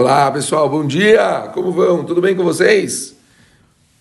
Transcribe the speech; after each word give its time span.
Olá 0.00 0.30
pessoal, 0.30 0.68
bom 0.68 0.86
dia! 0.86 1.50
Como 1.52 1.72
vão? 1.72 2.04
Tudo 2.04 2.20
bem 2.20 2.32
com 2.36 2.44
vocês? 2.44 3.16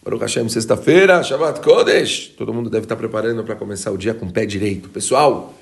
Baruch 0.04 0.21
Hashem, 0.21 0.47
sexta-feira, 0.47 1.23
Shabbat 1.23 1.60
Kodesh. 1.60 2.36
Todo 2.38 2.54
mundo 2.54 2.70
deve 2.70 2.86
estar 2.86 2.96
preparando 2.96 3.44
para 3.44 3.55
começar 3.55 3.89
o 3.89 3.97
dia 3.97 4.13
com 4.13 4.28
o 4.28 4.31
pé 4.31 4.46
direito. 4.46 4.89
Pessoal, 4.89 5.55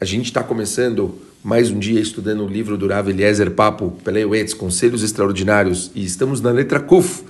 a 0.00 0.04
gente 0.04 0.26
está 0.26 0.40
começando 0.40 1.18
mais 1.42 1.68
um 1.72 1.80
dia 1.80 2.00
estudando 2.00 2.44
o 2.44 2.46
livro 2.46 2.78
do 2.78 2.86
Rav 2.86 3.08
Eliezer 3.08 3.50
Papo, 3.50 3.90
Peleuetz, 4.04 4.54
Conselhos 4.54 5.02
Extraordinários, 5.02 5.90
e 5.96 6.04
estamos 6.04 6.40
na 6.40 6.52
letra 6.52 6.78
Kuf. 6.78 7.24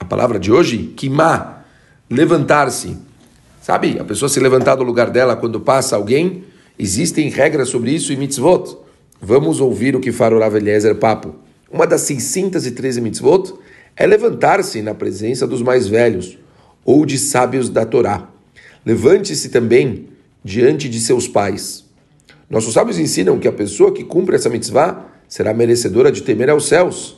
A 0.00 0.04
palavra 0.04 0.40
de 0.40 0.50
hoje, 0.50 0.92
Kimá, 0.96 1.62
levantar-se. 2.10 2.96
Sabe, 3.60 4.00
a 4.00 4.04
pessoa 4.04 4.28
se 4.28 4.40
levantar 4.40 4.74
do 4.74 4.82
lugar 4.82 5.08
dela 5.08 5.36
quando 5.36 5.60
passa 5.60 5.94
alguém, 5.94 6.42
existem 6.76 7.28
regras 7.28 7.68
sobre 7.68 7.92
isso 7.92 8.12
em 8.12 8.16
mitzvot. 8.16 8.76
Vamos 9.20 9.60
ouvir 9.60 9.94
o 9.94 10.00
que 10.00 10.10
fala 10.10 10.34
o 10.34 10.40
Rav 10.40 10.56
Eliezer 10.56 10.96
Papo. 10.96 11.36
Uma 11.72 11.86
das 11.86 12.02
613 12.02 13.00
mitzvot 13.00 13.54
é 13.96 14.06
levantar-se 14.06 14.82
na 14.82 14.92
presença 14.94 15.46
dos 15.46 15.62
mais 15.62 15.88
velhos 15.88 16.36
ou 16.84 17.06
de 17.06 17.18
sábios 17.18 17.70
da 17.70 17.86
Torá. 17.86 18.28
Levante-se 18.84 19.48
também 19.48 20.08
diante 20.44 20.86
de 20.86 21.00
seus 21.00 21.26
pais. 21.26 21.86
Nossos 22.50 22.74
sábios 22.74 22.98
ensinam 22.98 23.38
que 23.38 23.48
a 23.48 23.52
pessoa 23.52 23.90
que 23.90 24.04
cumpre 24.04 24.36
essa 24.36 24.50
mitzvah 24.50 25.06
será 25.26 25.54
merecedora 25.54 26.12
de 26.12 26.20
temer 26.20 26.50
aos 26.50 26.68
céus. 26.68 27.16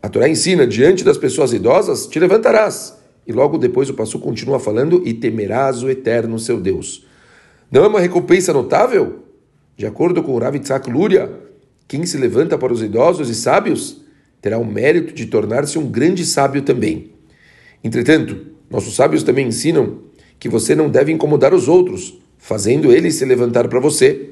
A 0.00 0.08
Torá 0.08 0.28
ensina, 0.28 0.68
diante 0.68 1.02
das 1.02 1.18
pessoas 1.18 1.52
idosas, 1.52 2.06
te 2.06 2.20
levantarás. 2.20 2.96
E 3.26 3.32
logo 3.32 3.58
depois 3.58 3.90
o 3.90 3.94
passo 3.94 4.20
continua 4.20 4.60
falando, 4.60 5.02
e 5.04 5.14
temerás 5.14 5.82
o 5.82 5.90
eterno 5.90 6.38
seu 6.38 6.60
Deus. 6.60 7.04
Não 7.72 7.82
é 7.84 7.88
uma 7.88 7.98
recompensa 7.98 8.52
notável? 8.52 9.24
De 9.76 9.84
acordo 9.84 10.22
com 10.22 10.38
Rav 10.38 10.56
Tzak 10.60 10.88
Luria, 10.88 11.28
quem 11.88 12.04
se 12.04 12.16
levanta 12.16 12.58
para 12.58 12.72
os 12.72 12.82
idosos 12.82 13.28
e 13.28 13.34
sábios 13.34 14.05
terá 14.46 14.58
o 14.58 14.64
mérito 14.64 15.12
de 15.12 15.26
tornar-se 15.26 15.76
um 15.76 15.90
grande 15.90 16.24
sábio 16.24 16.62
também. 16.62 17.10
Entretanto, 17.82 18.46
nossos 18.70 18.94
sábios 18.94 19.24
também 19.24 19.48
ensinam 19.48 20.02
que 20.38 20.48
você 20.48 20.72
não 20.72 20.88
deve 20.88 21.10
incomodar 21.10 21.52
os 21.52 21.66
outros, 21.66 22.16
fazendo 22.38 22.92
eles 22.92 23.16
se 23.16 23.24
levantar 23.24 23.66
para 23.66 23.80
você. 23.80 24.30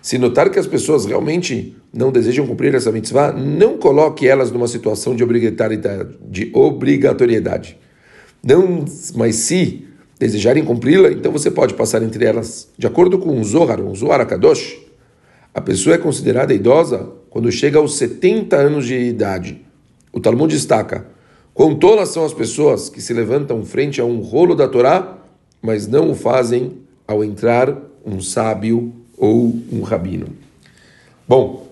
Se 0.00 0.16
notar 0.16 0.48
que 0.48 0.58
as 0.58 0.66
pessoas 0.66 1.04
realmente 1.04 1.76
não 1.92 2.10
desejam 2.10 2.46
cumprir 2.46 2.74
essa 2.74 2.90
mitzvah, 2.90 3.32
não 3.32 3.76
coloque 3.76 4.26
elas 4.26 4.50
numa 4.50 4.66
situação 4.66 5.14
de 5.14 5.22
obrigatoriedade. 5.22 6.16
De 6.22 6.50
obrigatoriedade. 6.54 7.76
Não, 8.42 8.86
mas 9.14 9.34
se 9.34 9.84
desejarem 10.18 10.64
cumpri-la, 10.64 11.12
então 11.12 11.30
você 11.30 11.50
pode 11.50 11.74
passar 11.74 12.02
entre 12.02 12.24
elas. 12.24 12.66
De 12.78 12.86
acordo 12.86 13.18
com 13.18 13.38
o 13.38 13.44
Zohar, 13.44 13.78
o 13.78 13.94
Zohar 13.94 14.22
Akadosh, 14.22 14.78
a 15.52 15.60
pessoa 15.60 15.96
é 15.96 15.98
considerada 15.98 16.54
idosa 16.54 17.10
quando 17.28 17.50
chega 17.50 17.78
aos 17.78 17.96
70 17.96 18.56
anos 18.56 18.86
de 18.86 18.96
idade. 18.96 19.60
O 20.12 20.20
Talmud 20.20 20.52
destaca: 20.52 21.06
quão 21.52 21.74
tolas 21.74 22.10
são 22.10 22.24
as 22.24 22.32
pessoas 22.32 22.88
que 22.88 23.00
se 23.00 23.12
levantam 23.12 23.64
frente 23.64 24.00
a 24.00 24.04
um 24.04 24.20
rolo 24.20 24.54
da 24.54 24.68
Torá, 24.68 25.18
mas 25.60 25.86
não 25.86 26.10
o 26.10 26.14
fazem 26.14 26.78
ao 27.06 27.24
entrar 27.24 27.76
um 28.06 28.20
sábio 28.20 28.92
ou 29.16 29.58
um 29.72 29.82
rabino. 29.82 30.28
Bom, 31.28 31.68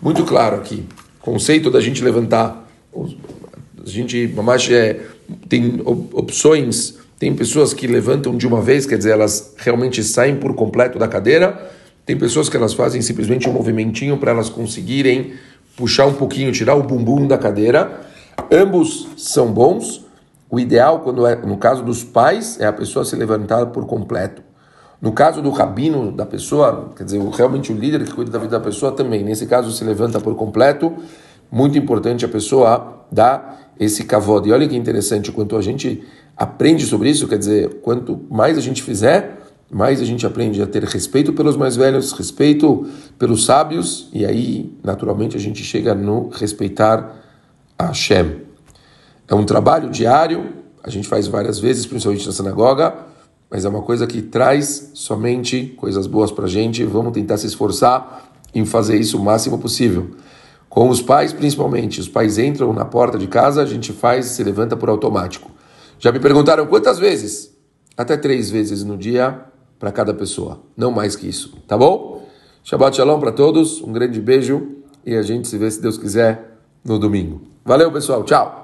muito 0.00 0.24
claro 0.24 0.56
aqui. 0.56 0.84
Conceito 1.20 1.70
da 1.70 1.80
gente 1.80 2.02
levantar. 2.04 2.68
A 2.94 3.88
gente 3.88 4.28
mais 4.28 4.70
é, 4.70 5.00
tem 5.48 5.80
opções, 5.84 6.98
tem 7.18 7.34
pessoas 7.34 7.72
que 7.72 7.86
levantam 7.86 8.36
de 8.36 8.46
uma 8.46 8.60
vez, 8.60 8.86
quer 8.86 8.98
dizer, 8.98 9.12
elas 9.12 9.54
realmente 9.56 10.04
saem 10.04 10.36
por 10.36 10.54
completo 10.54 10.98
da 10.98 11.08
cadeira 11.08 11.70
tem 12.04 12.16
pessoas 12.16 12.48
que 12.48 12.56
elas 12.56 12.74
fazem 12.74 13.00
simplesmente 13.00 13.48
um 13.48 13.52
movimentinho 13.52 14.18
para 14.18 14.32
elas 14.32 14.48
conseguirem 14.48 15.34
puxar 15.76 16.06
um 16.06 16.14
pouquinho, 16.14 16.52
tirar 16.52 16.74
o 16.74 16.82
bumbum 16.82 17.26
da 17.26 17.38
cadeira. 17.38 18.00
Ambos 18.50 19.08
são 19.16 19.52
bons. 19.52 20.04
O 20.50 20.58
ideal, 20.58 21.00
quando 21.00 21.26
é, 21.26 21.36
no 21.36 21.56
caso 21.56 21.82
dos 21.82 22.04
pais, 22.04 22.60
é 22.60 22.66
a 22.66 22.72
pessoa 22.72 23.04
se 23.04 23.16
levantar 23.16 23.66
por 23.66 23.86
completo. 23.86 24.42
No 25.00 25.12
caso 25.12 25.40
do 25.40 25.50
rabino 25.50 26.12
da 26.12 26.26
pessoa, 26.26 26.92
quer 26.96 27.04
dizer, 27.04 27.20
realmente 27.20 27.72
o 27.72 27.76
líder 27.76 28.04
que 28.04 28.12
cuida 28.12 28.30
da 28.30 28.38
vida 28.38 28.58
da 28.58 28.64
pessoa 28.64 28.92
também, 28.92 29.24
nesse 29.24 29.46
caso 29.46 29.72
se 29.72 29.82
levanta 29.82 30.20
por 30.20 30.34
completo. 30.36 30.92
Muito 31.50 31.76
importante 31.78 32.24
a 32.24 32.28
pessoa 32.28 33.04
dar 33.10 33.72
esse 33.78 34.04
cavode. 34.04 34.48
E 34.48 34.52
olha 34.52 34.68
que 34.68 34.76
interessante, 34.76 35.32
quanto 35.32 35.56
a 35.56 35.62
gente 35.62 36.02
aprende 36.36 36.84
sobre 36.84 37.10
isso, 37.10 37.26
quer 37.26 37.38
dizer, 37.38 37.80
quanto 37.82 38.20
mais 38.30 38.56
a 38.56 38.60
gente 38.60 38.82
fizer, 38.82 39.41
mais 39.72 40.02
a 40.02 40.04
gente 40.04 40.26
aprende 40.26 40.60
a 40.60 40.66
ter 40.66 40.84
respeito 40.84 41.32
pelos 41.32 41.56
mais 41.56 41.76
velhos, 41.76 42.12
respeito 42.12 42.86
pelos 43.18 43.46
sábios, 43.46 44.10
e 44.12 44.26
aí, 44.26 44.70
naturalmente, 44.84 45.34
a 45.34 45.40
gente 45.40 45.64
chega 45.64 45.94
no 45.94 46.28
respeitar 46.28 47.16
a 47.78 47.86
Hashem. 47.86 48.42
É 49.26 49.34
um 49.34 49.44
trabalho 49.46 49.88
diário, 49.88 50.52
a 50.84 50.90
gente 50.90 51.08
faz 51.08 51.26
várias 51.26 51.58
vezes, 51.58 51.86
principalmente 51.86 52.26
na 52.26 52.32
sinagoga, 52.32 52.94
mas 53.50 53.64
é 53.64 53.68
uma 53.68 53.80
coisa 53.80 54.06
que 54.06 54.20
traz 54.20 54.90
somente 54.92 55.74
coisas 55.78 56.06
boas 56.06 56.30
para 56.30 56.44
a 56.44 56.48
gente. 56.48 56.84
Vamos 56.84 57.12
tentar 57.12 57.38
se 57.38 57.46
esforçar 57.46 58.30
em 58.54 58.66
fazer 58.66 58.98
isso 58.98 59.16
o 59.16 59.24
máximo 59.24 59.58
possível. 59.58 60.10
Com 60.68 60.90
os 60.90 61.00
pais, 61.00 61.32
principalmente, 61.32 61.98
os 61.98 62.08
pais 62.08 62.36
entram 62.36 62.74
na 62.74 62.84
porta 62.84 63.16
de 63.16 63.26
casa, 63.26 63.62
a 63.62 63.66
gente 63.66 63.90
faz, 63.92 64.26
se 64.26 64.44
levanta 64.44 64.76
por 64.76 64.90
automático. 64.90 65.50
Já 65.98 66.12
me 66.12 66.20
perguntaram 66.20 66.66
quantas 66.66 66.98
vezes? 66.98 67.54
Até 67.96 68.18
três 68.18 68.50
vezes 68.50 68.84
no 68.84 68.98
dia 68.98 69.50
para 69.82 69.90
cada 69.90 70.14
pessoa, 70.14 70.60
não 70.76 70.92
mais 70.92 71.16
que 71.16 71.28
isso, 71.28 71.56
tá 71.66 71.76
bom? 71.76 72.24
Shabbat 72.62 72.96
Shalom 72.96 73.18
para 73.18 73.32
todos, 73.32 73.82
um 73.82 73.92
grande 73.92 74.20
beijo 74.20 74.76
e 75.04 75.16
a 75.16 75.22
gente 75.22 75.48
se 75.48 75.58
vê, 75.58 75.68
se 75.68 75.82
Deus 75.82 75.98
quiser, 75.98 76.56
no 76.84 77.00
domingo. 77.00 77.40
Valeu, 77.64 77.90
pessoal, 77.90 78.22
tchau! 78.22 78.60